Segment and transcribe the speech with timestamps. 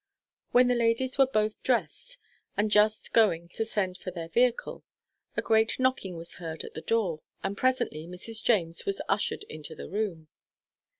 [0.51, 2.17] When the ladies were both drest,
[2.57, 4.83] and just going to send for their vehicle,
[5.37, 8.43] a great knocking was heard at the door, and presently Mrs.
[8.43, 10.27] James was ushered into the room.